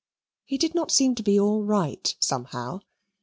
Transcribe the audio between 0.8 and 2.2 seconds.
seem to be all right,